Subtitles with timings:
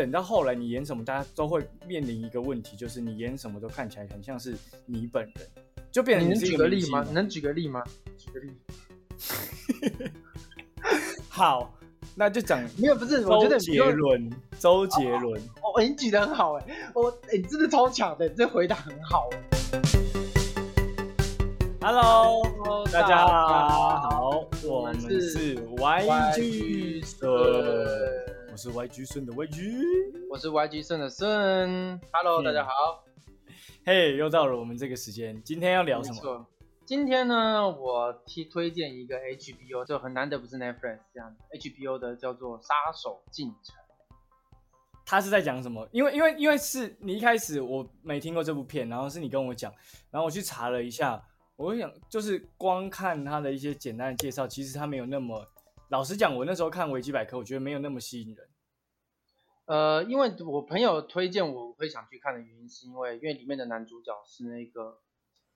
[0.00, 4.54] 等到后来你演什么，大家都会面临一个问题，就是你演什么都看起来很像是
[4.86, 5.34] 你本人，
[5.92, 7.06] 就变成你能举个例吗？
[7.12, 7.84] 能举个例吗？
[8.16, 8.50] 举个例。
[11.28, 11.78] 好，
[12.14, 15.38] 那就讲没有，不是，我觉得周杰伦，周杰伦。
[15.60, 19.38] 哦，你举得很好哎，我哎，你真的超强的，你这回答很好哎。
[21.82, 28.29] Hello，Hello，大家好，我们是是 YG YG 顺顺，我
[28.62, 30.28] 是 YG 顺的 YG。
[30.28, 33.02] 我是 YG 顺的顺，Hello，嗯大家好。
[33.86, 36.46] 嘿，又到了我们这个时间，今天要聊什么？
[36.84, 43.74] 今天呢，我提推荐一个 HBO，就很难得不是 Netflix 这样的 HBO 的，叫做《杀手进城》。
[45.06, 45.88] 他是在讲什么？
[45.90, 49.72] 因为因为因为是你一开始我没听过这部片，然后是你跟我讲，
[50.10, 51.18] 然后我去查了一下，
[51.56, 55.42] 我想就是光看他的一些简单的介绍，其实他没有那么，
[55.88, 58.46] 老实讲，我那时候看维基百科，我觉得没有那么吸引人。
[59.70, 64.98] 呃，因为我朋友推荐我会想去看的原因，是因为因为里面的男主角是那个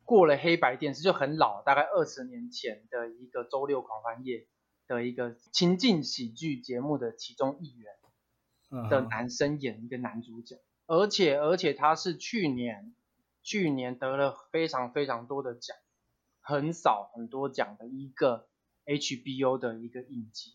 [0.04, 4.46] 过了黑白电视就很老，大概二十年前的一个周六狂欢夜
[4.86, 12.94] 的一个情境喜剧节目的其中一员的男生演一个男主角，而且而且他是去年
[13.42, 15.76] 去年得了非常非常多的奖，
[16.40, 18.46] 很少很多奖的一个
[18.84, 20.52] HBO 的一个影集。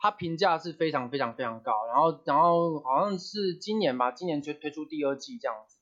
[0.00, 5.78] 它评价是非常非常非常高，然后然后好像是今年吧，今年就推出第二季这样子，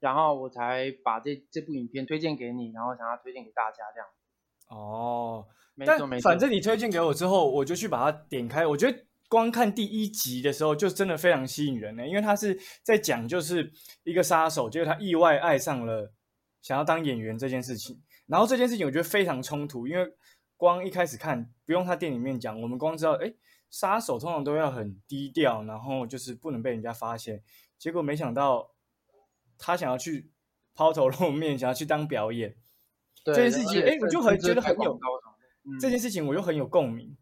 [0.00, 4.08] 然后我才把这这部影片推荐给你，然后想要推荐给大家这样。
[4.68, 8.66] 哦，没错没错，但反正你推荐给我之后，我就去把它点开。
[8.66, 13.70] 我觉得光看第一集的时候，就真的非常吸引人呢，因为他是在讲就是
[14.02, 16.12] 一个杀手，结果他意外爱上了
[16.62, 18.02] 想要当演员这件事情。
[18.26, 20.04] 然后这件事情我觉得非常冲突，因为
[20.56, 23.32] 光一开始看不用他店里面讲，我们光知道哎，
[23.72, 27.42] 杀手通常都要很低调，然后就是不能被人家发现。
[27.78, 28.70] 结果没想到
[29.58, 30.30] 他想要去
[30.74, 32.54] 抛头露面，想要去当表演。
[33.24, 34.98] 对这件事情而且哎我就很觉得很有
[35.80, 37.16] 这件事情我又很有共鸣。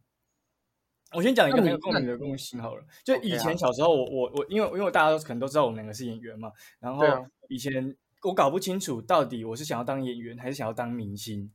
[1.13, 7.05] 我先讲一个很有共鸣的那共性好了，就以啊前小时候我我我，因为因为大家都可能都知道我们两个是演员嘛，然后
[7.49, 11.53] 以前我搞不清楚到底我是想要当演员还是想要当明星，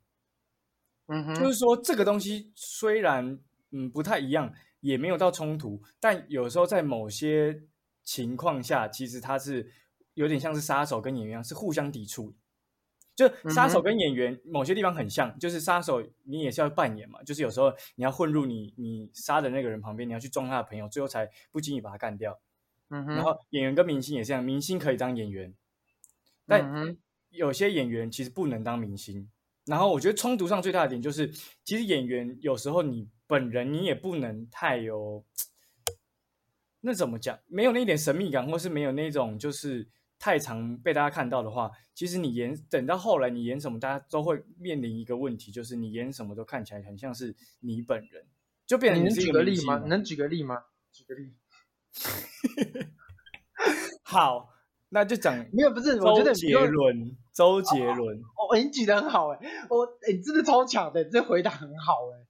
[1.08, 3.40] 嗯哼，就是说这个东西虽然
[3.72, 7.64] 嗯不太一样，也没有到冲突，但有时候在某些
[8.04, 9.72] 情况下，其实他是
[10.14, 12.38] 有点像是杀手跟演员一样，是互相抵触的。
[13.16, 22.38] 就杀手跟演员某些地方很像，就是杀手你也是要扮演嘛，就是有时候你要混入你你杀的那个人旁边，你要去撞他的朋友，最后才不经意把他干掉。
[22.90, 25.56] 嗯哼，然后演员跟明星也是这样，明星可以当演员，
[26.46, 26.98] 但
[27.30, 29.32] 有些演员其实不能当明星。
[29.66, 31.32] 然后我觉得冲突上最大的点就是，
[31.64, 35.26] 其实演员有时候你本人你也不能太有，
[36.82, 37.40] 那怎么讲？
[37.48, 39.88] 没有那一点神秘感，或是没有那种就是
[40.20, 48.26] 太常被大家看到的话，其实你演等到后来你演什么，大家都会面临一个问题，就是你演什么都看起来很像是你本人，
[48.66, 49.78] 就变成你能举个例吗？
[49.88, 50.64] 能举个例吗？
[50.92, 51.34] 举个例。
[54.04, 54.54] 好，
[54.90, 58.20] 那就讲没有，不是，我觉得周杰伦，周杰伦。
[58.20, 62.25] 哦，你举的很好哎，我哎，你真的超强的，这回答很好哎。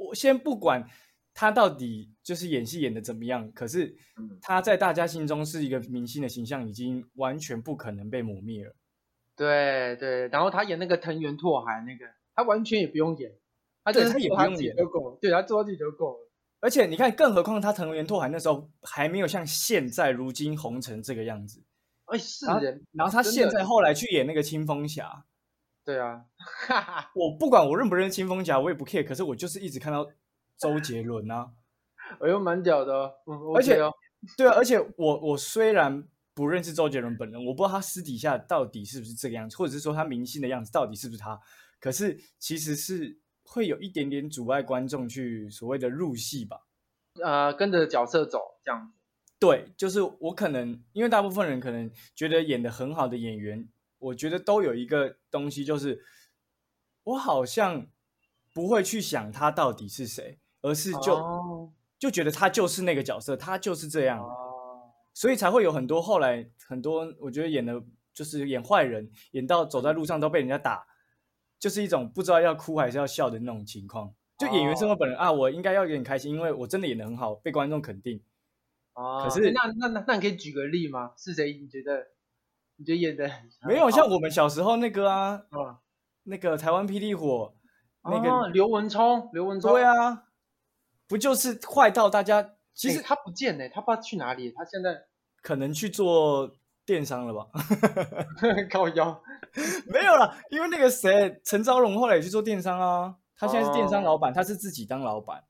[0.00, 0.88] 我先不管
[1.34, 8.74] 他到底就是演戏演的怎么样，可是嗯他在大家心中是一个明星的形象，已经完全不可能被抹灭了。
[9.36, 13.32] 对对，然后他演那个藤原拓海那个，他完全也不用演，
[13.84, 16.30] 他就是对他也不用演就够了，对他做自己就够了。
[16.60, 21.62] 而且你看，更何况他藤原拓海那时候还没有像现在如今红成这个样子，
[22.06, 25.24] 哎，是然后人，然后他现在后来去演那个青风侠，
[25.90, 26.24] 对啊，
[26.68, 30.08] 哈哈，我不管我认不认识青风侠，我也不 care，可是我就是一直看到
[30.56, 31.50] 周杰伦啊，
[32.20, 33.76] 我又蛮屌的哦，嗯而且
[34.36, 41.36] 对啊，而且我我虽然不认识周杰伦本人，我不知道他私底下到底是不是这个样子，或者是说他明星的样子到底是不是他。
[41.80, 46.68] 可是其实是会有一点点阻碍观众去所谓的入戏吧。
[47.20, 48.94] 呃，跟着角色走这样子。
[49.40, 53.68] 对，就是我可能因为大部分人可能觉得演的很好的演员，
[54.00, 56.02] 我觉得都有一个东西，就是
[57.04, 57.86] 我好像
[58.52, 64.18] 不会去想他到底是谁，而是就、哦就觉得他就是那个角色，他就是这样。
[64.18, 67.78] 哦，所以才会有很多后来很多，我觉得演的
[68.14, 70.86] 就是演坏人，演到走在路上都被人家打，
[71.58, 74.14] 就是一种不知道要哭还是要笑的那种情况。
[74.38, 78.22] 就演员生活本人、啊，我应该要有点开心，因为我真的演的很好，被观众肯定。
[78.94, 81.12] 哦，可是那那那那你可以举个例吗？
[81.18, 81.52] 是谁？
[81.52, 82.12] 你觉得
[82.80, 83.30] 你就演的
[83.66, 85.78] 没有像我们小时候那个啊，啊
[86.22, 87.52] 那个台湾霹雳火
[88.02, 89.72] 那个，哦刘文聪，刘文聪。
[89.72, 90.24] 对，啊，
[91.06, 94.98] 不就是坏到大家其实他不见呢，他不知道去哪里，他现在
[95.42, 96.56] 可能去做
[96.86, 97.48] 电商了吧？
[98.72, 99.22] 高腰，
[99.92, 105.44] 没有了，因为那个谁陈昭荣后来也去做电商啊，他现在是电商老板，他是自己当老板，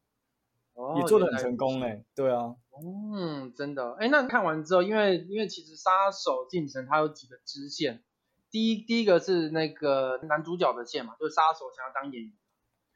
[0.74, 3.94] 哦也做的很成功哎、对啊，嗯，真的。
[3.94, 8.02] 哎，那看完之后，因为因为其实杀手进程它有几个支线，
[8.50, 12.32] 第一第一个是那个男主角的线嘛，就是杀手想要当演员。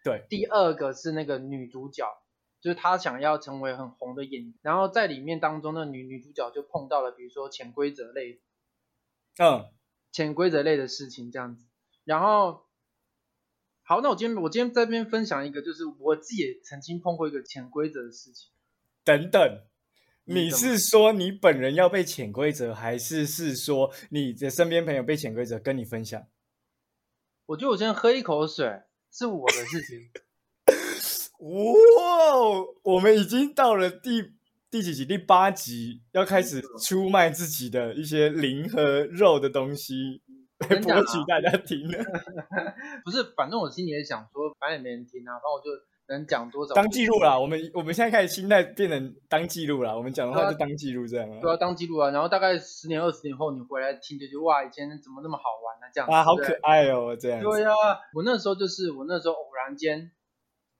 [0.02, 0.26] 对。
[0.28, 2.06] 第二个是那个女主角，
[2.60, 8.40] 就是她想要成为很红的演员，然后在里面当中，那女女主角就碰到了比如说潜规则类
[9.38, 9.66] 嗯，
[10.12, 11.66] 潜规则类的事情这样子。
[12.04, 12.64] 然后，
[13.82, 18.50] 好，那我今天我今天在这边分享一个，就是我自己也曾经碰过一个潜规则的事情。
[19.04, 19.60] 等等，
[20.26, 26.26] 你是说你本人要被潜规则，还是是说你的身边朋友被潜规则跟你分享？
[27.46, 28.82] 我觉得我先喝一口水
[29.12, 30.10] 是我的事情。
[31.44, 34.32] 哇，我们已经到了第
[34.70, 35.04] 第几集？
[35.04, 40.22] 第八集，要开始出卖自己的一些灵和肉的东西，
[40.60, 42.02] 来博取大家听了。
[43.04, 45.68] 不是，反正我心里也想说，反正也没人听啊，反正我就
[46.08, 51.40] 能讲多少当记录啦，我们我们现在开始心态变成当记录啦，我们讲的话就当记录这样啊。
[51.40, 51.52] 对啊。
[51.52, 52.10] 要当记录啊。
[52.10, 57.44] 然后大概十年、二十年后，你回来听就觉得哇，以前怎么那么好玩呢、这样子啊，好可爱哦，这样子。
[57.46, 57.72] 对啊、
[58.12, 60.10] 我那时候就是我那时候偶然间，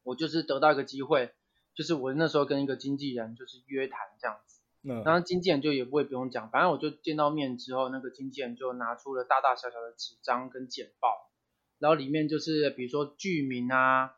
[0.03, 1.33] 我就是得到一个机会，
[1.75, 11.31] 就是我那时候跟一个经纪人就是约谈这样子，嗯然后经纪人就也不会不用讲，反正我就见到面之后，那个经纪人就拿出了大大小小的纸张跟简报，
[11.79, 14.17] 然后里面就是比如说剧名啊，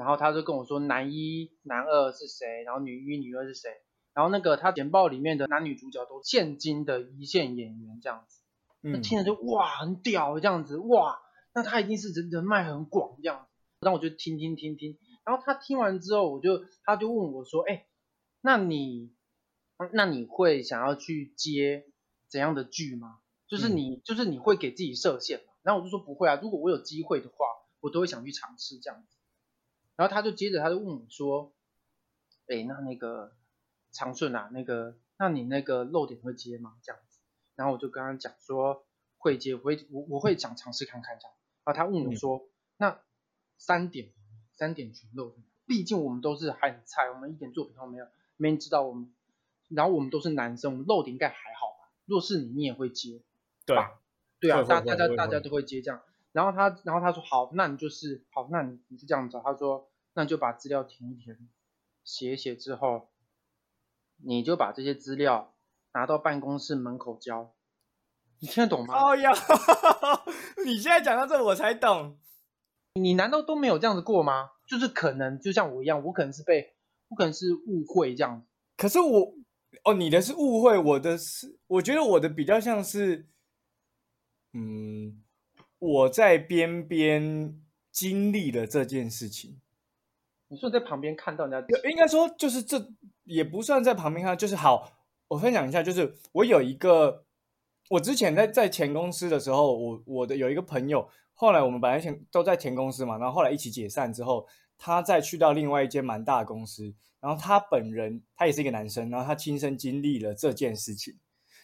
[0.00, 3.68] 然后他就跟我说男一、男二是谁，然后女一、女二是谁，
[4.14, 8.40] 然后那个他简报里面的男女主角都现今的一线演员这样子。
[8.80, 11.20] 那嗯，听着就哇很屌这样子哇，
[11.54, 17.84] 那他一定是人人脉很广这样子，然后我就听听听听，然后他听完之后，我就他就问我说，哎，
[18.40, 19.12] 那你
[19.92, 21.84] 那你会想要去接
[22.30, 23.18] 怎样的剧吗？
[23.46, 25.52] 就是嗯你、就是你会给自己设限吗？
[25.62, 27.34] 然后我就说不会啊，如果我有机会的话，
[27.80, 29.18] 我都会想去尝试这样子。
[30.00, 31.52] 然后他就接着他就问我说，
[32.46, 33.36] 哎，那那个
[33.92, 36.78] 长顺啊，那个那你那个漏点会接吗？
[36.82, 37.18] 这样子。
[37.54, 38.86] 然后我就跟他讲说
[39.18, 41.34] 会接，我会我我会想尝试看看这样。
[41.64, 42.48] 然后他问我说，
[42.78, 42.98] 那
[43.58, 44.10] 三点
[44.54, 48.06] 三点全漏点，毕竟我们都是还很菜，我们一点作品都没有，
[48.38, 49.12] 没人知道我们。
[49.68, 51.92] 然后我们都是男生，我们漏点应该还好吧？
[52.06, 53.22] 若是你，你也会接，
[53.66, 54.00] 对吧，
[54.40, 56.00] 对啊，大大家大家都会接这样。
[56.32, 59.38] 然后他然后他说好，那你就是好，那你你就这样子。
[59.44, 61.48] 他说那就把资料填一填，
[62.04, 63.10] 写一写之后，
[64.16, 65.54] 你就把这些资料
[65.94, 67.54] 拿到办公室门口交。
[68.40, 68.94] 你听得懂吗？
[68.94, 69.30] 哦呀，
[70.64, 72.18] 你现在讲到这我才懂。
[72.94, 74.50] 你难道都没有这样子过吗？
[74.66, 76.74] 就是可能就像我一样，我可能是被
[77.08, 78.46] 我可能是误会这样子。
[78.76, 79.34] 可是我，
[79.84, 83.28] 哦，你的是误会，我的是，我觉得我的比较像是，
[84.52, 85.22] 嗯，
[85.78, 87.62] 我在边边
[87.92, 89.60] 经历了这件事情，
[90.52, 92.84] 你说在旁边看到人家应该说就是这
[93.22, 94.90] 也不算在旁边看，就是好，
[95.28, 97.24] 我分享一下，就是我有一个，
[97.88, 104.44] 我之前在在前公司的时候，我我的有一个朋友，后来我们本来前都在前公司嘛，然后后来一起解散之后，
[104.76, 111.16] 他再去到另外一间蛮大的公司，然后他本人他也是一个男生，然后他亲身经历了这件事情，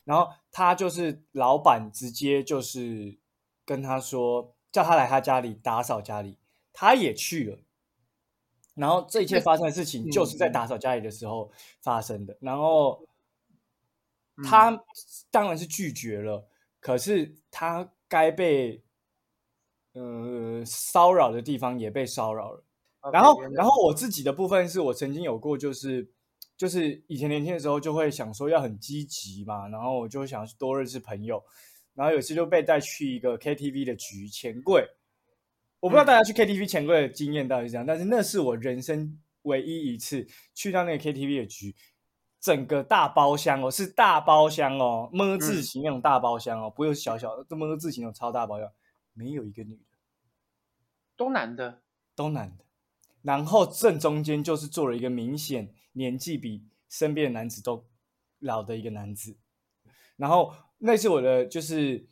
[0.05, 3.19] 然后他就是老板直接就是
[3.65, 6.39] 跟他说，叫他来他家里打扫家里，
[6.73, 7.59] 他也去了。
[8.77, 12.37] 然后这一切发生的事情就是在打扫家里的时候发生的。
[12.41, 13.03] 然后
[14.45, 14.71] 他
[15.31, 16.47] 当然是拒绝了，
[16.79, 18.85] 可是他该被
[19.95, 22.63] 呃骚扰的地方也被骚扰了。
[23.11, 26.07] 然后，然后我自己的部分是我曾经有过，就是
[26.57, 31.43] 就是以前年轻的时候就会想说要很积极嘛，然后我就想多认识朋友，
[31.95, 34.87] 然后有次就被带去一个 KTV 的局钱柜。
[35.81, 41.77] 我不知道大家去 KTV 钱柜的经验到底是怎样，但是那是我人生唯一一次去到那个 KTV 的局，
[42.41, 48.73] 整个大包厢哦，是大包厢哦，么字形那种大包厢哦，不是小小的，这么字形那种超大包厢，
[49.13, 49.99] 没有一个女的，
[51.17, 51.83] 都男的，
[52.17, 52.65] 都男的，
[53.23, 57.87] 然后正中间就是坐了一个明显年纪比身边的男子都
[58.39, 59.37] 老的一个男子，
[60.17, 62.07] 然后那是我的就是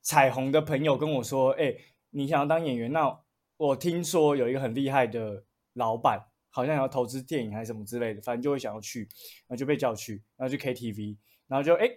[0.00, 1.74] 彩虹的朋友跟我说，哎。
[2.12, 2.92] 你想要当演员？
[2.92, 3.18] 那
[3.56, 9.00] 我听说有一个很厉害的老板，好像要投资电影还是什么之类的，反正就会想要去，
[9.46, 11.16] 然后就被叫去，然后去 KTV，
[11.46, 11.88] 然后就哎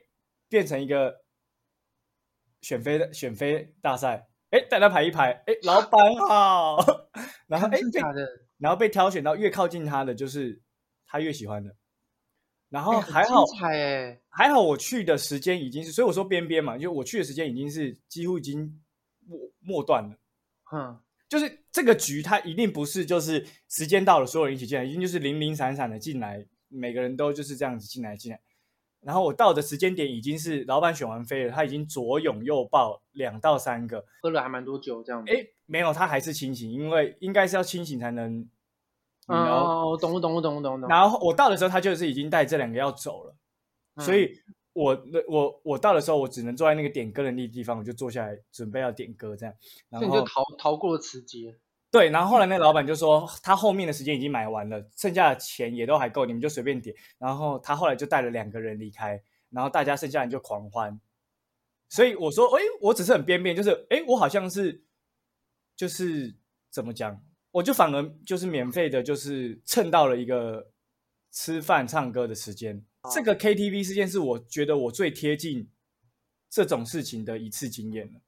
[0.48, 1.24] 变成一个
[2.62, 6.78] 选妃的选妃大赛，哎大家排一排，哎老板 好，
[7.48, 10.62] 然后哎被的，然后被挑选到越靠近他的就是
[11.06, 11.76] 他越喜欢的，
[12.70, 18.82] 然后很还好哎，还好我去的时间已经是，所以我说边边嘛，就我去的时间已经是几乎已经
[19.26, 20.16] 末末段了。
[20.64, 28.40] 哼，就是这个局，它一定不是就是时间到了，所有人一起进来，一定就是零零散散的进来，每个人都就是这样子进来进来。
[29.02, 35.32] 然后我到的时间点已经是老板选完飞了，他已经左拥右抱两到三个，喝了还蛮多酒这样子。
[35.32, 38.50] 哎，没有，他还是清醒，因为应该是要清醒才能。
[39.28, 40.80] 哦，懂我懂我懂我懂。
[40.88, 43.36] 然后我到的时候，他就是已经带这两个要走了，
[43.96, 44.40] 嗯所以
[44.76, 49.56] 我那我我到的时候，我只能坐在那个点歌的那地方，我就坐下来准备要点歌这样。
[49.90, 51.58] 然后逃逃过了此劫。
[51.90, 56.94] 对，然后后来那老板就说，他后面的时间已经买完了，剩下的钱也都还够，你们就随便点。
[57.18, 61.00] 然后他后来就带了两个人离开，然后大家剩下人就狂欢。
[61.88, 64.84] 所以我说，哎，我只是很边边，就是哎，我好像是
[65.78, 66.36] 就是
[66.70, 70.68] 怎么讲，我就反而就是免费的，就是蹭到了一个
[71.32, 72.84] 吃饭唱歌的时间。
[73.14, 75.70] 这个 KTV 事件是我觉得我最贴近
[76.50, 78.20] 这种事情的一次经验了。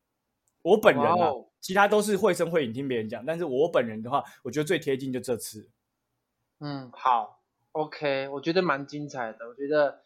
[0.63, 1.31] 我本人啊，
[1.61, 5.69] 其他都是绘声绘影听别人讲，但是我本人的话，我觉得最贴近就这次。
[6.59, 7.41] 嗯，好
[7.71, 9.47] ，OK，我觉得蛮精彩的。
[9.47, 10.03] 我觉得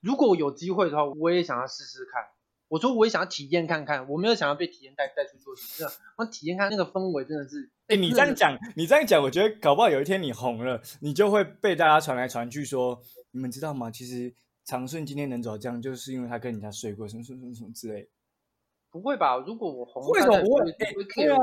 [0.00, 2.24] 如果有机会的话，我也想要试试看。
[2.68, 13.00] 我说我也想要体验看看，我没有想要被体验带带去做什么，我体验看那个氛围真的是，哎，你这样讲，你这样讲，我觉得搞不好有一天你红了，你就会被大家传来传去说，
[13.34, 13.90] 你们知道吗？
[13.90, 14.32] 其实
[14.64, 18.08] 长顺今天能走到这样，就是因为他跟人家睡过，什么什么什么什么之类的。
[18.90, 19.36] 不会吧？
[19.38, 21.36] 如果我红，为什么不会不会啊？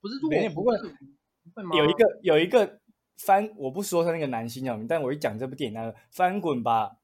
[0.00, 1.76] 不是，不会会吗？
[1.76, 2.78] 有一个有一个
[3.18, 6.98] 翻，我不说他那个男星叫名，但我一讲这部电影，那个翻滚吧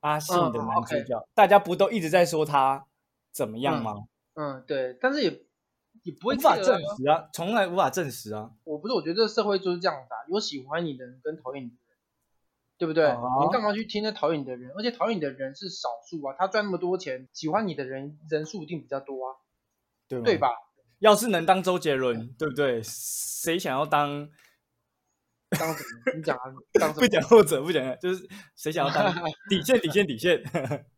[0.00, 2.86] 阿信的嗯男主，OK 角，大家不都一直在说他
[3.32, 3.94] 怎么样吗？
[4.34, 5.30] 嗯，对，但是也
[6.02, 8.52] 也不会无法证实啊，从来无法证实啊。
[8.64, 11.83] 我不是，我觉得这个社会就是这样子啊，有喜欢你的人跟讨厌你的人，
[12.78, 13.04] 对不对？
[13.06, 14.70] 啊你干嘛去听那讨厌你的人？
[14.76, 19.36] 而且讨厌你的人是少数啊，他赚那么多钱，喜欢你的人人数一定比较多啊，
[20.08, 20.38] 对吗对？
[20.38, 20.48] 吧？
[21.00, 22.80] 要是能当周杰伦，对不对？
[22.82, 24.28] 谁想要当？
[25.50, 26.12] 当什么？
[26.16, 26.42] 你讲啊，
[26.80, 27.08] 当什不么？
[27.08, 29.14] 讲后者，不讲，就是谁想要当
[29.48, 30.36] 底线，底线，底线，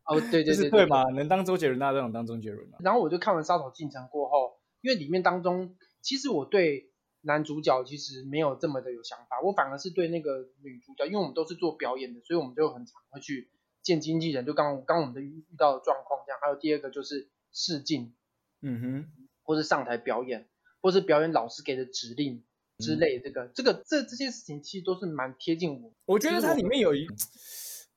[0.05, 1.03] 哦，对对 就对是对嘛？
[1.15, 2.77] 能当周杰伦，大家都想当周杰伦啊。
[2.79, 6.89] 然后我就看完《杀手进城》过后，因为里面当中，其实我对
[7.21, 13.49] 男主角其实没有这么的有想法，我反而是对那个女主角，因为我们都是做表演的，所以我们就很常会去
[13.81, 16.39] 见经纪人，就刚刚我们的遇遇到的状况这样。
[16.41, 18.13] 还有第二个就是试镜，
[18.61, 20.47] 嗯哼，或是上台表演，
[20.81, 22.43] 或是表演老师给的指令
[22.77, 25.91] 之类的，这个、这个这这些事情其实都是蛮贴近我。
[26.05, 27.07] 我觉得它里面有一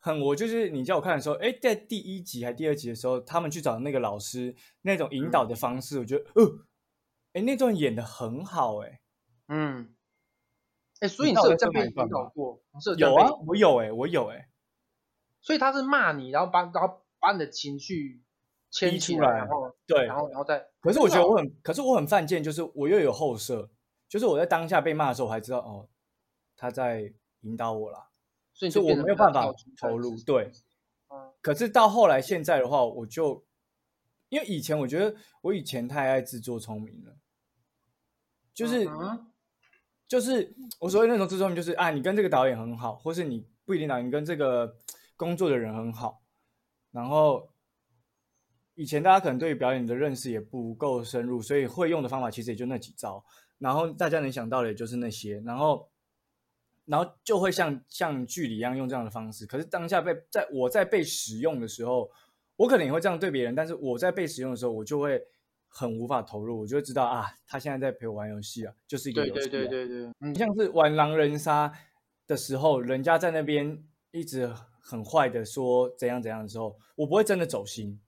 [0.00, 6.58] 很，我就是你叫我看的时候，哎，在第一集还第二集的时候，他们去找那个老师那种引导的方式，我觉得，呃，
[7.34, 9.00] 哎，那段演的很好，哎，
[9.52, 9.92] 嗯，
[11.00, 12.62] 哎，所以你是有这样被引导过？
[12.80, 14.48] 是有啊，我有，哎，我有，哎，
[15.40, 18.22] 所以他是骂你，然后把然后把你的情绪
[18.70, 20.16] 牵出来然后对然。
[20.16, 23.68] 后然后再，可是我觉得我很，可是我很犯贱，就是我又有后设，
[24.08, 25.88] 就是我在当下被骂的时候，我还知道哦，
[26.56, 28.06] 他在引导我啦。
[28.54, 30.52] 所以我没有办法投入对，
[31.08, 33.44] 嗯可是到后来现在的话，我就
[34.28, 37.16] 因为以前我觉得我以前太爱自作聪明了，
[38.52, 38.84] 就是、
[40.10, 44.76] 就是我所谓那种自作聪明，就是啊，你跟这个导演很好，或是你不一定导演，你跟这个
[45.14, 46.20] 工作的人很好，
[46.90, 47.48] 然后
[48.74, 53.24] 以前大家可能对于表演的认识也不够深入，所以会用的方法其实也就那几招，
[53.58, 55.88] 然后大家能想到的也就是那些，然后
[56.86, 59.46] 然后就会像像剧里一样用这样的方式。
[59.46, 62.10] 可是当下被在我在被使用的时候，
[62.56, 65.22] 我可能也会这样对别人，但是我在被使用的时候，我就会
[65.72, 69.86] 很无法投入，我就会知道啊，他现在在陪我玩游戏啊，就是一个游戏、对对。
[69.86, 71.72] 对对，嗯，像是玩狼人杀
[72.26, 78.00] 的时候，人家在那边一直很坏的说怎样怎样的时候，我不会真的走心。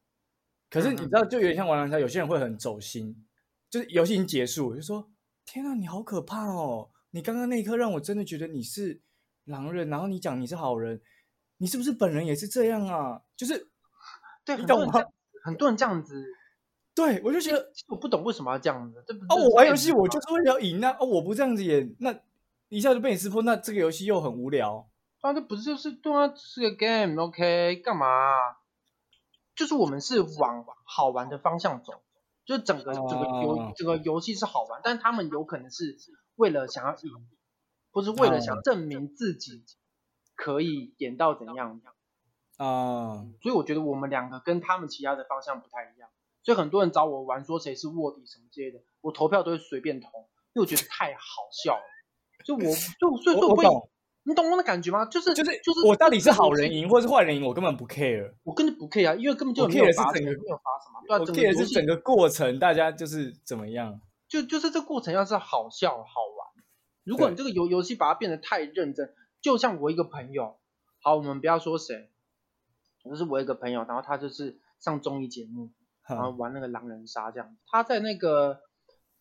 [0.68, 3.24] 可是你知道，就有点像玩狼人杀，有些人会很走心，
[3.70, 5.10] 就是游戏已经结束，我就说
[5.44, 6.90] 天啊，你好可怕哦！
[7.10, 9.00] 你刚刚那一刻让我真的觉得你是
[9.44, 11.00] 狼人，然后你讲你是好人，
[11.58, 13.22] 你是不是本人也是这样啊？
[13.36, 13.68] 就是
[14.44, 14.66] 对，很
[15.56, 16.24] 多人这样子，
[16.94, 20.96] 对我就觉得我不懂为什么要这样子，这不哦，我玩游戏我就是为了赢啊！
[21.00, 22.14] 哦，我不这样子演，那
[22.68, 24.88] 一下就被你识破，那这个游戏又很无聊。
[25.22, 28.36] 啊，这不是就是对啊，是个 game，OK，、干嘛啊、
[29.54, 32.02] 就是我们是往好玩的方向走，
[32.44, 35.96] 就是整个整个游、哦整个游戏是好玩，但他们有可能是
[36.34, 37.10] 为了想要赢，
[37.90, 39.64] 不是为了想哦证明自己
[40.34, 41.80] 可以演到怎样，
[42.58, 46.10] 啊、所以我觉得我们两个跟他们其他的方向不太一样，
[46.42, 50.08] 所以很多人找我玩说谁是卧底什么之类的，我投票都会随便投，
[50.54, 51.82] 因为我觉得太好笑了，
[52.44, 52.60] 就我
[53.00, 53.90] 就所以说我会我我懂，
[54.24, 55.04] 你懂我的感觉吗？
[55.06, 58.34] 就是就是就是我到底是好人赢或是坏人赢，我根本不 care。
[58.44, 64.00] 我根本不 care 啊，因为根本就没有发整个没有发什么，对啊，我整戏是整个过程，大家就是怎么样。
[64.28, 66.64] 就就是这过程要是好笑好玩，
[67.04, 70.56] 如果你这个游游戏把它变得太认真，就像我一个朋友，
[71.00, 72.10] 好，我们不要说谁，
[73.04, 75.70] 就是我一个朋友，然后他就是上综艺节目，
[76.14, 78.60] 然后玩那个狼人杀这样，他在那个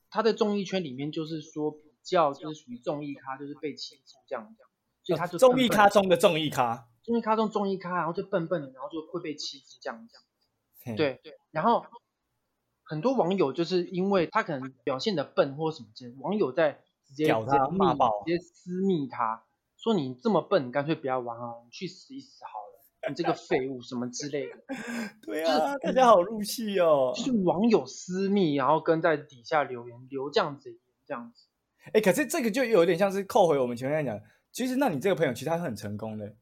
[0.10, 4.70] 他在综艺圈里面就是说比较就是属于综艺咖，就是被欺负这样这样，
[5.04, 10.98] 所以他就综艺咖中的综艺咖，综艺咖中综艺咖，然后就笨笨的，然后就会被欺负这样这样。
[10.98, 11.86] 对对，然后
[12.84, 19.44] 很多网友就是因为他可能表现的笨或什么之类，网友在直接直接密骂爆直接私密他，
[19.78, 22.61] 说你这么笨，干脆不要玩啊，你去死一死好了，
[23.10, 24.58] 你这个废物什么之类的，
[25.22, 27.12] 对就是啊，大家好入戏哦。
[27.15, 31.48] 就是网友私密，然后跟在底下留言留这样子这样子，
[31.93, 36.36] 哎、可是这个就有点像是扣回我们前面讲，其实那你这个朋友其实他很成功的，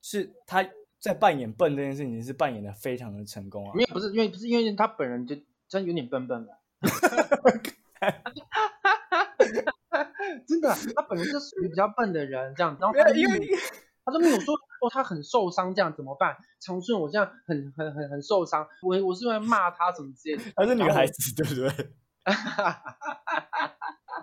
[0.00, 0.66] 是他
[0.98, 3.82] 在扮演笨这件事情是扮演的非常的成功啊没。
[3.82, 5.36] 有不是因为不是因为他本人就
[5.68, 6.58] 真有点笨笨的。
[10.46, 13.48] 真的，他本人是属于比较笨的人，这样，然后因为
[14.10, 16.36] 他都没有说哦，他很受伤，这样怎么办？
[16.58, 20.42] 长顺，我这样很很很很受伤，我我是在骂他什么之类的。
[20.56, 21.92] 她是女孩子，对不对？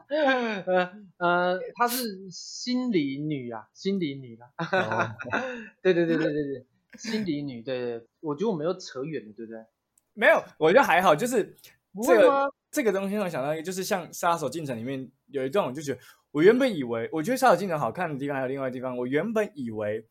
[0.10, 4.50] 呃 呃，她是心理女啊，心理女啊。
[4.72, 5.16] 哦
[5.82, 6.66] 对对对对对对，
[6.98, 9.66] 心理女，对对，我觉得我们又扯远了，对不对？
[10.14, 11.56] 没有，我觉得还好，就是
[12.04, 12.54] 这个？
[12.70, 16.00] 这个东西让我想到一个，就是像《杀手进程》里面有一段，我就觉得，
[16.38, 20.08] 我原本以为，我觉得《杀手进城》好看的地方还有另外的地方，我原本以为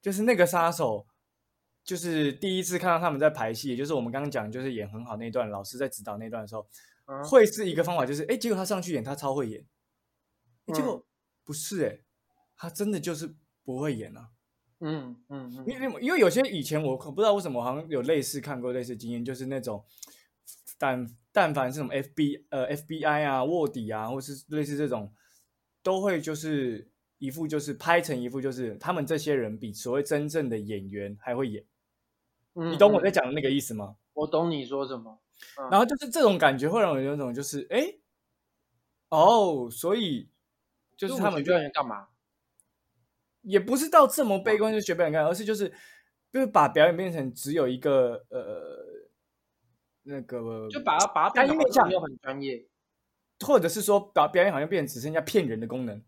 [0.00, 1.04] 就是那个杀手，
[1.82, 6.64] 就是第一次看到他们在排戏，也就是我们刚刚讲，就是演很好那段，老师在指导那段的时候，
[7.06, 9.66] 嗯会是一个方法，就是哎，结果他上去演，他超会演，
[10.66, 10.84] 诶结嗯。
[10.84, 11.06] 果
[11.44, 11.98] 不是哎、
[12.56, 14.28] 他真的就是不会演啊。
[14.78, 15.64] 嗯嗯嗯。
[15.66, 19.84] 因为因为有些以前我可不知道为什么好像有类似看过类似经验，就是那种
[20.78, 25.12] 但但凡是什么 FBI 呃 FBI 啊卧底啊，或是类似这种，
[25.84, 31.64] 都会就是一副就是拍成一副就是他们这些人比所谓真正的演员还会演，
[32.54, 33.94] 嗯，你懂我嗯在讲的那个意思吗？
[34.14, 35.20] 我懂你说什么。
[35.58, 37.94] 嗯然后就是这种感觉会让我有一种就是哎
[39.10, 40.28] 哦，所以
[40.96, 42.08] 就是他们就就人干嘛？
[43.42, 45.68] 也不是到这么悲观，就学表演看，而是就是
[46.32, 49.10] 就是把表演变成只有一个呃
[50.04, 52.66] 那个，就把它把它变得单一面向没有很专业。
[53.44, 56.02] 或者是说表表演好像变成只剩下骗人的功能，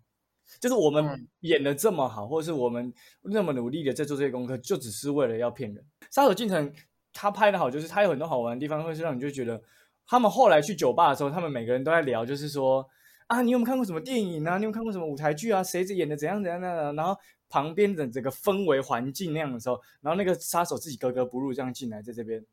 [0.58, 5.84] 就是我们嗯演的这么好，或者是我们那么努力的在做这些功课，就只是为了要骗人。
[6.10, 6.72] 杀手进城
[7.12, 9.60] 他拍的好，就是他有很多好玩的地方，会是让你就觉得
[10.06, 12.86] 他们后来去酒吧的时候，他们每个人都在聊，就是说
[13.26, 14.56] 啊，你有没有看过什么电影啊？
[14.58, 15.62] 你有没有看过什么舞台剧啊？
[15.62, 16.92] 谁演的怎样怎样的？
[16.92, 17.16] 然后
[17.48, 22.44] 旁边的整个氛围环境那样的时候，然后那个杀手自己格格不入这样进来，在这边，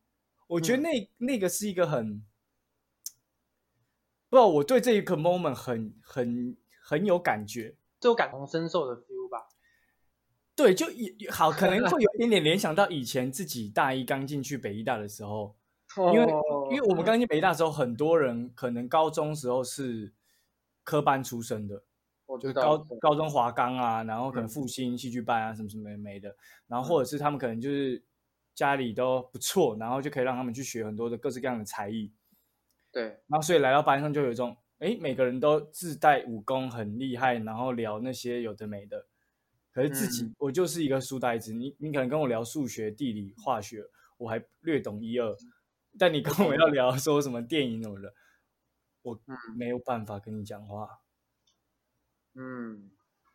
[0.47, 2.23] 我觉得嗯那、那个是一个很。
[4.33, 9.47] 不我对这一个 moment 很很很有感觉，这有感同身受的 feel 吧？
[10.55, 15.55] 对，就也也好，可能会有一点点 联想到以前自己大一刚进去北医大的时候，
[16.11, 16.25] 因为
[16.71, 20.11] 因为我们刚进北医大的时候，很多人可能高中时候是
[20.83, 21.83] 科班出身的，
[22.25, 24.49] 我就是高，高中华冈啊，然后可能嗯。
[24.49, 26.35] 复兴戏剧班啊，什么什么没的，
[26.67, 28.03] 然后或者是他们可能就是
[28.55, 32.11] 家里都不错，然后就可以让他们去学很多的各式各样的才艺，
[32.93, 39.08] 对，然后所以来到班上就有一种，哎，每个人都自带武功很厉害，然后聊那些有的没的。
[39.71, 40.36] 可是自己、嗯。
[40.38, 43.84] 我就是一个书呆子，你你可能跟我聊数学、地理、化学，
[44.17, 45.36] 我还略懂一二，
[45.97, 48.13] 但你跟我要聊说什么电影什么的，
[49.01, 49.36] 我嗯。
[49.58, 50.88] 没有办法跟你讲话。
[52.36, 52.91] 嗯，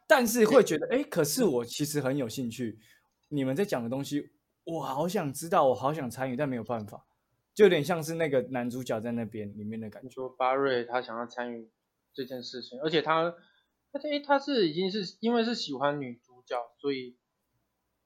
[0.06, 2.78] 但是会觉得，哎，可是我其实很有兴趣，
[3.26, 4.30] 你们在讲的东西，
[4.62, 7.04] 我好想知道，我好想参与，但没有办法，
[7.58, 10.06] 就有点像是那个男主角在那边里面的感觉。
[10.06, 11.68] 你说巴瑞他想要参与
[12.14, 13.34] 这件事情，而且他，
[13.92, 17.16] 他诶他是已经是因为是喜欢女主角，所以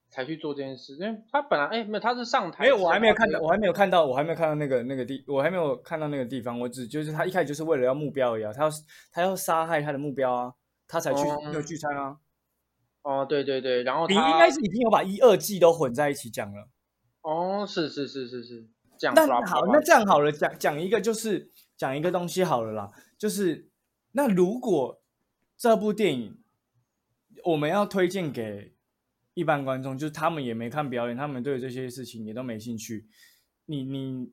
[0.08, 0.94] 才去做这件事。
[0.94, 6.58] 因为他本来哎没有，他是上台没有，我还没有看到，我还没有看到，我还没有看到那个那个地，我还没有看到那个地方。
[6.58, 8.70] 我只就是他一开始就是为了要目标而已啊，他要
[9.12, 10.54] 他要杀害他的目标啊，
[10.88, 12.16] 他才去哦那个聚餐啊。
[13.02, 16.70] 哦，对对对，然后你他应该是已经有把一二季都混在一起讲了。
[17.20, 18.66] 哦，是是是是是
[19.02, 23.68] 这样那好，那这样好了，讲讲一个就是讲一个东西好了啦，就是
[24.12, 25.02] 那如果
[25.56, 26.40] 这部电影
[27.44, 28.76] 我们要推荐给
[29.34, 33.08] 一般观众，就是他们也没看表演，他们对这些事情也都没兴趣，
[33.66, 34.32] 你你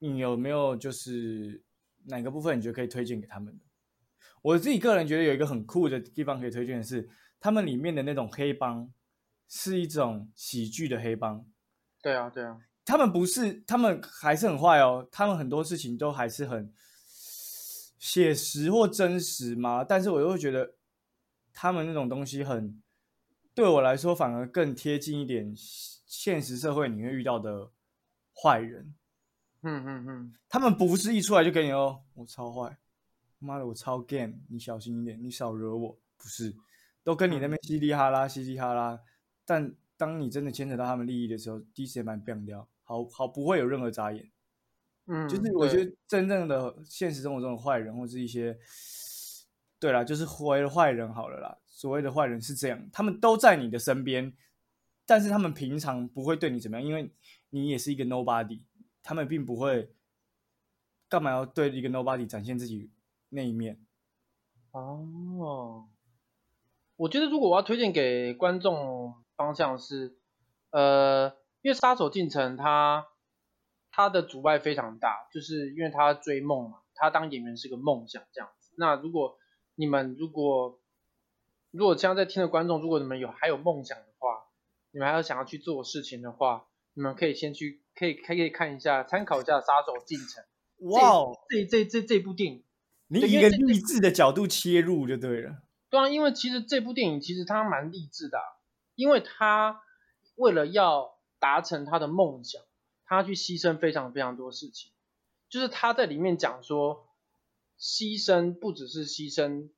[0.00, 1.62] 你有没有就是
[2.06, 3.64] 哪个部分你觉得可以推荐给他们的？
[4.42, 8.92] 我自己个人觉得有一个很酷的地方可以推荐的是，他们里面的那种黑帮
[9.48, 11.46] 是一种喜剧的黑帮。
[12.02, 16.72] 对啊，对啊，他们不是，他们还是很坏哦，他们很多事情都还是很
[17.98, 19.82] 写实或真实嘛。
[19.82, 20.74] 但是我又会觉得，
[21.52, 22.82] 他们那种东西很
[23.54, 25.54] 对我来说反而更贴近一点
[26.06, 27.70] 现实社会里面遇到的
[28.34, 28.94] 坏人。
[29.62, 32.76] 嗯嗯嗯，他们不是一出来就给你哦，我超坏，
[33.38, 35.98] 妈的我超 game，你小心一点，你少惹我。
[36.18, 36.54] 不是，
[37.02, 39.00] 都跟你那边稀里哈啦，稀里哈啦。
[39.46, 44.30] 但当你真的牵扯到他们利益的时候，第一时间把你变掉，好好不会有任何眨眼。
[45.06, 48.56] 嗯，就是我觉得真正的现实生活中的坏人，或是一些，
[49.78, 51.58] 对啦，就是所谓的坏人好了啦。
[51.66, 54.32] 所谓的坏人是这样，他们都在你的身边，
[55.04, 57.10] 但是他们平常不会对你怎么样，因为
[57.50, 58.62] 你也是一个 nobody。
[59.02, 59.92] 他们并不会
[61.10, 62.90] 干嘛要对一个 nobody 展现自己
[63.28, 63.84] 那一面。
[64.70, 65.86] 哦，
[66.96, 70.16] 我觉得如果我要推荐给观众方向是，
[70.70, 73.06] 呃，因为杀手进城他
[73.90, 78.74] 他的阻碍非常大，就是因为他追梦嘛，他当演员是个梦想这样子。
[78.76, 79.38] 那如果
[79.74, 80.78] 你们如果
[81.70, 84.44] 如果现在在听的观众，如果你们有还有梦想的话，
[84.90, 87.80] 你们还有想要去做事情的话，你们可以先去。
[87.96, 90.42] 可以可以看一下，参考一下《杀手进城》。
[90.90, 92.64] 哇，这这这这部电影，
[93.06, 95.62] 你以一个励志的角度切入就对了。
[95.90, 98.36] 对啊，因为其实这部电影其实它蛮励志的，
[98.96, 99.80] 因为他
[100.34, 101.13] 为了要
[101.44, 102.62] 达成他的梦想，
[103.04, 104.90] 他去牺牲非常非常多事情。
[105.50, 107.06] 就是他在里面讲说，
[107.78, 109.68] 牺牲不只是牺牲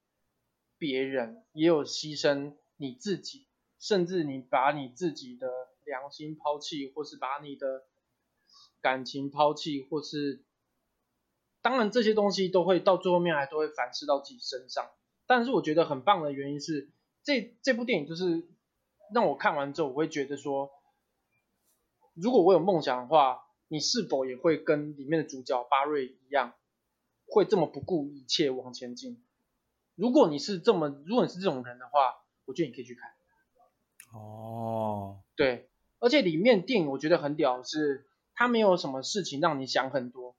[0.79, 3.49] 别人，也有牺牲你自己，
[3.81, 5.49] 甚至你把你自己的
[5.85, 7.83] 良心抛弃，或是把你的。
[8.83, 10.45] 感情抛弃，或是
[11.61, 14.89] 当然这些东西都会到最后面还都会反噬到自己身上。
[15.27, 16.89] 但是我觉得很棒的原因是，
[17.25, 18.47] 这这部电影就是
[19.13, 20.71] 让我看完之后，我会觉得说，
[22.17, 26.55] 如果我有梦想的话，你是否也会跟里面的主角巴瑞一样，
[27.27, 29.25] 会这么不顾一切往前进？
[29.95, 33.11] 如果你是这么，如果你是这种人的话，我觉得你可以去看。
[34.19, 38.07] 哦，对，而且里面电影我觉得很屌是。
[38.39, 40.37] 他没有什么事情让你想很多，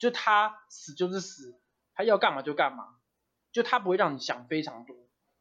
[0.00, 1.56] 就他死就是死，
[1.94, 2.96] 他要干嘛就干嘛，
[3.52, 4.96] 就他不会让你想非常多，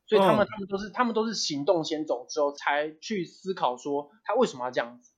[0.05, 5.13] 所以他们他们都是他们都是行动先走之后才去思考说他为什么要这样子，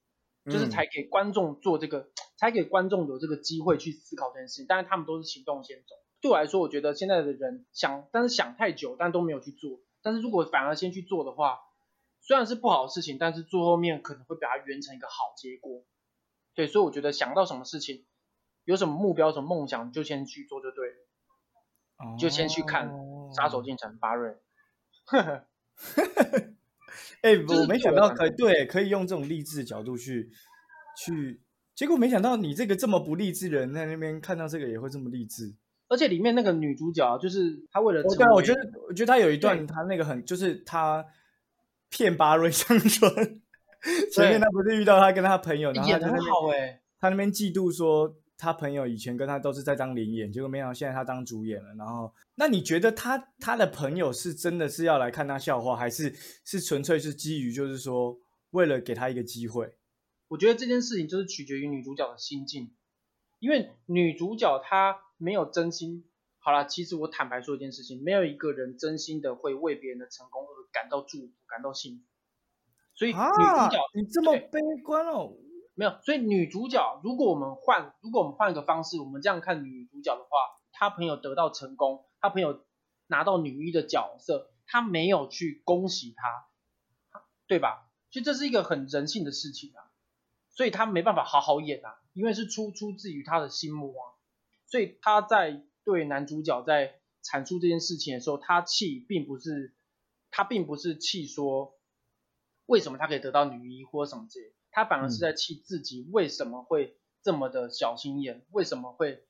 [0.49, 4.65] 就是才给观众做这个，才给观众有这个机会去思考这件事情。
[4.67, 9.79] 但是他们都是行动先走，对我来说，我觉得现在的人想，但是想太久，但都没有去做。
[10.01, 11.59] 但是如果反而先去做的话，
[12.21, 15.83] 虽然是不好的事情，但是最后面可能会把它圆成一个好结果。
[16.55, 18.05] 对，所以我觉得想到什么事情，
[18.63, 22.89] 有什么目标、什么梦想，就先去做就对了，就先去看
[23.35, 24.37] 《杀手进城》巴瑞。
[27.21, 30.29] 哎，我没想到可对，可以用这种励志的角度去
[30.97, 31.41] 去，
[31.75, 35.55] 结果没想到你这个这么不励志的人在那边看到这个也会这么励志。
[35.89, 41.05] 而且里面那个女主角，就是她为了，对，我觉得我觉得她有一段，她那个很就是她
[41.89, 43.13] 骗巴瑞上船。
[44.11, 51.73] 前面她不是遇到她跟她朋友，然后她很好哎，他那边嫉妒说他朋友以前跟他都是在当零演，结果没想到现在他当主演了。
[51.73, 56.13] 然后，那你觉得他他的朋友是真的是要来看他笑话，还是
[56.45, 58.19] 是纯粹是基于就是说
[58.51, 59.75] 为了给他一个机会？
[60.27, 62.75] 我觉得这件事情就是取决于女主角的心境，
[63.39, 66.05] 因为女主角她没有真心。
[66.39, 72.03] 好了，其实我坦白说一件事情，没有一个人真心的会为别人的成功而感到祝福、感到幸福。
[72.93, 75.33] 所以女主角，你这么悲观哦？
[75.79, 80.29] 没有，所以女主角，如果我们换，如果我们换一个方式，我们这样看女主角的话，
[80.71, 82.65] 她朋友得到成功，她朋友
[83.05, 87.91] 拿到女一的角色，她没有去恭喜她，对吧？
[88.09, 89.91] 其实这是一个很人性的事情啊，
[90.49, 94.17] 所以她没办法好好演啊，因为是出出自于她的心魔啊，
[94.65, 99.75] 所以她在对男主角在阐述这件事情的时候，她气并不是，
[100.31, 101.75] 她并不是气说。
[102.65, 104.53] 为什么他可以得到女一或什么之类？
[104.71, 109.25] 他反而是在气自己为什么会这么的小心眼，为什么会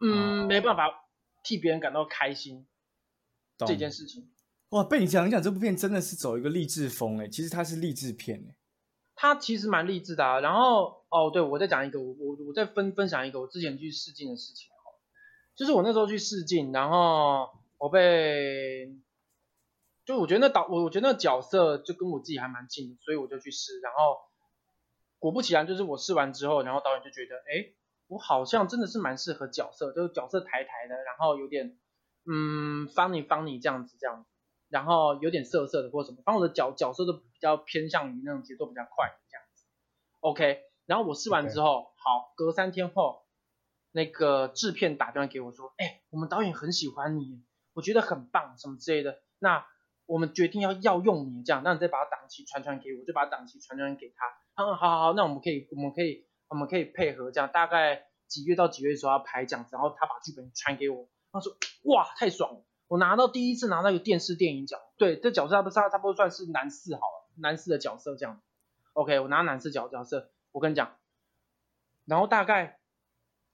[0.00, 1.06] 嗯没办法
[1.42, 2.66] 替别人感到开心
[3.58, 4.30] 这件事情。
[4.70, 8.56] 哇，被你讲一讲，这部片真的是走一个励志风哎，其实它是励志片哎，
[9.14, 10.40] 它其实蛮励志的啊。
[10.40, 14.68] 然后哦，对我再讲一个，我我我再分分享一个我之前去试镜的事情
[15.54, 18.98] 就是我那时候去试镜，然后我被。
[20.04, 24.18] 就我觉得那导我我觉得那角色就跟我自己还蛮近，所以我就去试，然后
[25.22, 27.72] 果不其然，就是我试完之后，然后导演就觉得，哎，
[28.08, 31.78] 我好像真的是蛮适合角色，就是角色台台的，然后有点
[32.26, 34.28] 嗯，funny funny 这样子这样子，
[34.68, 39.64] 然后有点涩涩的或什么，反正我的角角色都比较偏向于那种节奏比较快这样子。
[40.18, 43.24] OK，然后我试完之后，好，隔三天后，
[43.92, 49.64] 那个制片打电话给我说，哎，我们导演很喜欢你，我觉得很棒，什么之类的，那
[50.06, 54.26] 我们决定要要用你这样，那你再把档期传传给我，就把档期传传给他。
[54.54, 61.08] 嗯，好好好，那我们可以我们可以我们可以配合这样，大概几月到几月的时候要拍这样子，然后他把剧本传给我。
[61.32, 62.62] 他说：“哇，太爽了！
[62.88, 68.42] 我拿到第一次拿到一个电视电影奖，对，这角色他不差差不多算是男四好了，男四的角色这样。
[68.92, 70.94] OK，我拿男四角角色，我跟你讲，
[72.04, 72.78] 然后大概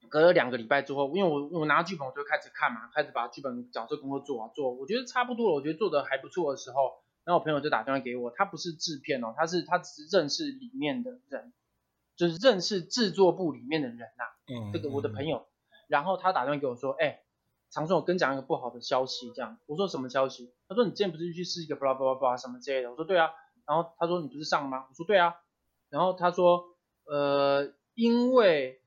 [0.08, 11.52] 隔了两个礼拜之后，因为我我拿剧本我就开始看嘛，开始把剧本角色工作做啊做，我觉得差不多了，我觉得做的还不错的时候，然后我朋友就打电话给我，他不是制片哦，他是他只是认识里面的人，
[12.16, 15.46] 就是认识制作部里面的人呐，嗯，这个我的朋友，
[15.88, 17.20] 然后他打电话给我说，哎。
[17.70, 20.54] 常顺，我跟你讲一个不好的消息，这样我说什么消息？
[20.70, 22.90] 他说你之前不是去试一个巴拉巴拉巴拉什么之类的？
[22.90, 23.28] 我说对啊，
[23.66, 24.86] 然后他说你不是上吗？
[24.88, 25.34] 我说对啊，
[25.90, 26.64] 然后他说
[27.04, 28.80] 呃，因为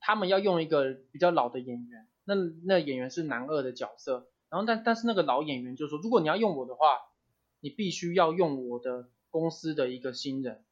[0.00, 2.34] 他们要用一个比较老的演员，那
[2.66, 6.98] 那演员是男二的角色，然后但但是那个老演员就说，如果你要用我的话，
[7.60, 10.64] 你必须要用我的公司的一个新人，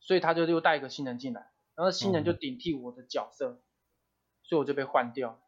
[0.00, 3.60] 所以他就又带一个新人进来，然后新人就顶替我的角色，
[4.42, 5.38] 所以我就被换掉。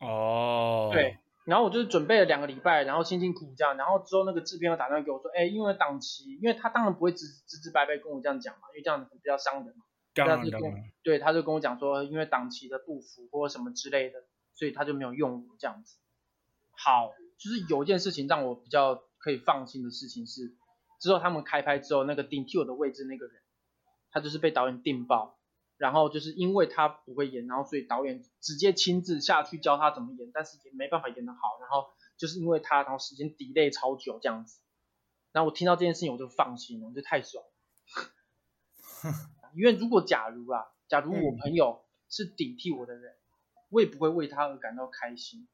[0.00, 9.84] 哦，对，然后我就是准备了两个礼拜，然后辛辛苦苦这样，然后之后那个制片又打电话给我说，哎，因为档期，因为他当然不会直直直白白跟我这样讲嘛，因为这样子比较伤人嘛。
[10.14, 10.42] 当然，
[11.02, 15.96] 对，他就跟我讲说，因为档期的不符或什么之类的，所以他就没有用我这样子。
[16.70, 20.54] 好，就是有一件事情让我比较可以放心的事情是，
[21.00, 23.40] 之后他们开拍之后，那个顶替我的位置那个人，
[24.10, 25.38] 他就是被导演定爆。
[25.76, 31.58] 然后就是因为他不会演，然后所以导演直接亲自下去教他怎么演，但是也没办法演得好。
[31.58, 34.60] 然后就是因为他，然后时间 delay 超久这样子。
[35.32, 37.42] 然后我听到这件事情我就放心了，我就太爽。
[39.56, 43.16] 因为如果假如啊，假如我朋友是顶替我的人，
[43.70, 45.48] 我也不会为他而感到开心。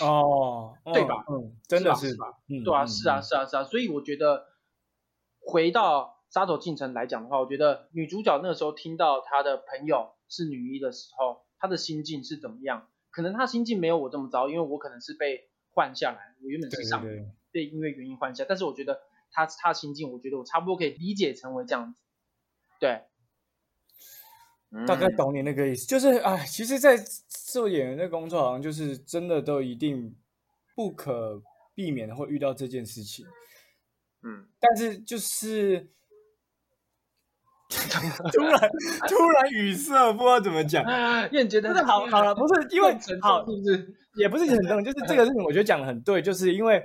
[0.00, 1.24] 哦，对吧？
[1.30, 2.38] 嗯，真的是吧？
[2.48, 3.64] 嗯，对啊，是啊，是啊，是啊。
[3.64, 4.46] 所以我觉得
[5.40, 6.16] 回到。
[6.30, 12.86] 杀手进城来讲的话，我觉得女主角那个时候听到她的朋友是女一的时候，她的心境是怎么样？
[13.10, 17.02] 可能她心境没有我这么糟，因为我可能是被换下来，我原本是上
[17.50, 21.98] 被因为原因换下，但是我觉得她她心境，我觉得我差不多可以理解成为这样子。
[22.78, 23.04] 对，
[24.86, 26.96] 大概懂你那个意思，就是哎，其实，在
[27.28, 30.14] 做演员的工作，好像就是真的都一定
[30.74, 31.42] 不可
[31.74, 33.26] 避免的会遇到这件事情。
[34.22, 35.88] 嗯，但是就是。
[38.32, 38.70] 突然
[39.06, 40.82] 突然语塞，不知道怎么讲。
[41.30, 46.82] 因为觉得是好好了，不是因为好，是不是 也不是很重，就是这个事情，我觉得讲的很对，就是因为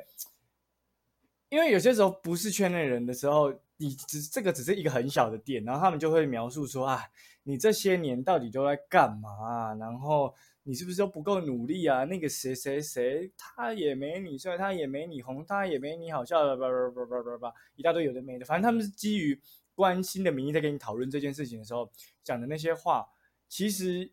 [1.48, 7.04] 因为有些时候不是圈内人的时候，你只这个只是一个很小的点，然后他们就会描述说啊，
[7.44, 9.74] 你这些年到底都在干嘛？
[9.76, 10.34] 然后
[10.64, 12.04] 你是不是都不够努力啊？
[12.06, 19.40] 那个谁谁谁，他也没你帅，他也没你红，他也没你好笑的，叭叭叭叭叭叭，一大堆有的没的，反正他们是基于。
[19.76, 21.92] 关心的名义在跟你讨论这件事情的时候
[22.24, 23.08] 讲的那些话，
[23.50, 24.12] 其实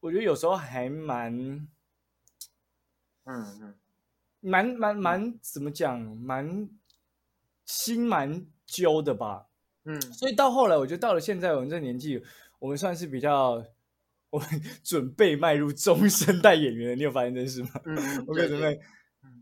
[0.00, 1.32] 我觉得有时候还蛮，
[3.22, 3.74] 嗯嗯，
[4.40, 6.68] 蛮蛮蛮怎么讲，蛮
[7.64, 9.48] 心蛮揪的吧。
[9.82, 12.22] 嗯，所以到后来，我觉得到了现在我们这年纪，
[12.60, 13.64] 我们算是比较，
[14.30, 14.48] 我们
[14.84, 16.94] 准备迈入中生代演员了。
[16.94, 17.70] 你有发现这事吗？
[17.84, 17.96] 嗯，
[18.28, 18.78] 我准备。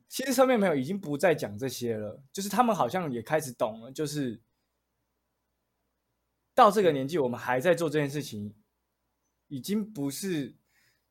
[0.09, 4.41] 其实上面朋友已经不再讲这些了，就是他们好像也开始懂了，就是。
[6.55, 8.55] 到这个年纪，我们还在做这件事情，
[9.49, 10.55] 已经不是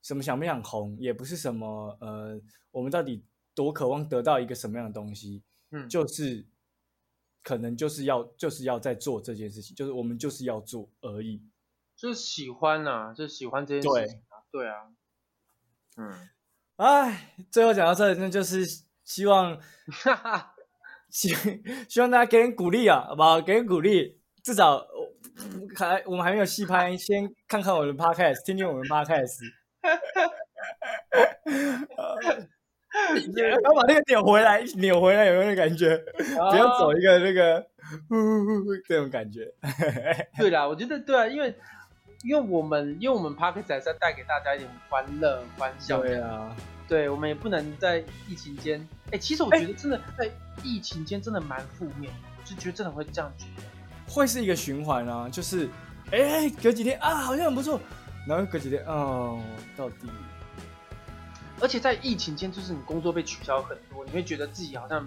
[0.01, 3.23] 什么想不想红，也不是什么呃，我们到底
[3.53, 6.43] 多渴望得到一个什么样的东西，嗯，就是
[7.45, 11.39] 可能就是要就是要在做这件事情，就是我们就是要做而已，
[11.95, 14.87] 就是喜欢呐，就喜欢这件事情啊，对啊，
[15.97, 16.29] 嗯，
[16.77, 18.65] 哎，最后讲到这里，那就是
[19.03, 19.61] 希望，
[21.11, 21.29] 希
[21.87, 23.39] 希望大家给点鼓励啊，好不好？
[23.39, 24.83] 给点鼓励，至少。
[25.75, 29.41] 还我们还没有戏拍，先看看我的 podcast，听听我们 podcast。
[33.63, 35.97] 要把那个扭回来，扭回来有没有感觉？
[36.17, 37.65] 不要走一个那个
[38.87, 39.51] 这种感觉。
[40.37, 41.53] 对啦，我觉得对啊，因为
[42.23, 46.01] 因为我们因为我们 podcast 还是要带给大家一点欢乐欢笑。
[46.01, 46.55] 对啊，
[46.87, 48.85] 对，我们也不能在疫情间。
[49.11, 50.29] 哎，其实我觉得真的在
[50.63, 52.11] 疫情间真的蛮负面，
[52.43, 53.63] 就觉得真的会这样觉得。
[54.07, 55.67] 会是一个循环啊，就是，
[56.11, 57.79] 哎，隔几天啊，好像很不错，
[58.27, 59.39] 然后隔几天，哦，
[59.75, 60.07] 到底，
[61.61, 65.05] 而且在疫情间，就是你工作被取消很多，你会觉得自己好像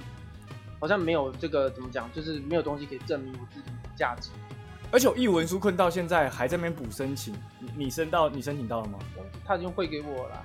[0.80, 4.30] 好像没有这个怎么讲，就是没有东西可以证明我自己的价值。
[4.90, 8.98] 而且我译文书困到现在还在那边补申请，你你申到你申请到了吗？
[9.44, 10.44] 他已经汇给我了，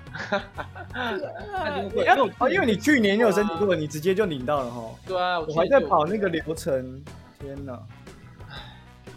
[0.92, 4.90] 他已经汇，你啊哦，因为你去年就有申请过，你直接就领到了哈。
[5.06, 7.02] 对啊，我还在跑那个流程，
[7.40, 7.82] 天哪！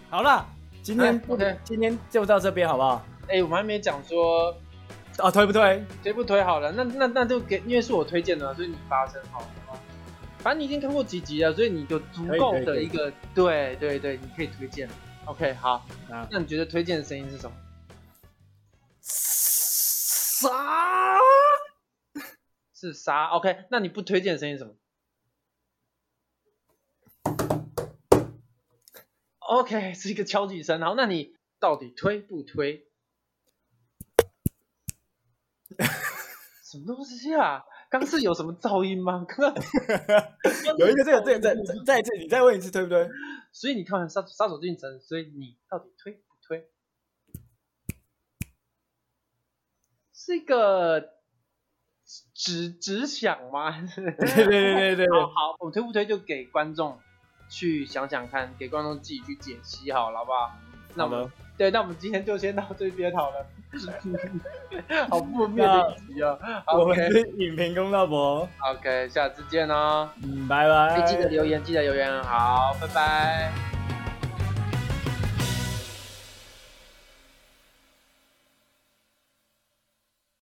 [0.10, 0.46] 好了，
[0.82, 3.06] 今天哎，OK 今天就到这边好不好？
[3.28, 4.56] 哎、我们还没讲说
[5.18, 5.84] 啊，推不推？
[6.04, 9.80] 推不推好了，那那那就给，因为是我推荐的，所以你发声好了吗？
[10.38, 14.88] 反正你已经看过几集了，所以你有足够的一个，对对对，你可以推荐。
[15.26, 17.58] OK，好，啊，那你觉得推荐的声音是什么？
[19.02, 21.18] 啥？
[22.76, 23.26] 是啥。
[23.30, 24.76] OK，那你不推荐的声音是什么
[29.40, 30.80] ？OK，是一个敲击声。
[30.80, 32.86] 好，那你到底推不推？
[36.70, 37.64] 什么东西啊？
[37.90, 39.24] 刚是有什么噪音吗？
[39.30, 39.56] 刚刚
[40.78, 43.08] 有一个这个这个再再一次，你再问一次，对不对？
[43.54, 46.68] 所以你看完杀杀手进城，所以你到底推不推？
[50.14, 51.14] 是一个
[52.34, 53.72] 只只想吗？
[53.96, 57.00] 对对对对对 好好，我推不推就给观众
[57.50, 60.52] 去想想看，给观众自己去解析好了，好不好？
[60.96, 63.48] 那我们，对，那我们今天就先到这边好了。
[65.10, 66.38] 好负面的一集啊。
[66.76, 70.10] 我们是影评公道博，OK，下次见哦。
[70.24, 70.74] 嗯，拜拜。
[70.96, 73.77] 哎，记得留言，记得留言，好，拜拜。